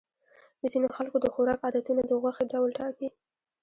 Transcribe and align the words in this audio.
د 0.59 0.61
ځینو 0.73 0.87
خلکو 0.95 1.17
د 1.21 1.25
خوراک 1.33 1.59
عادتونه 1.65 2.01
د 2.05 2.11
غوښې 2.21 2.45
ډول 2.53 2.69
ټاکي. 2.77 3.09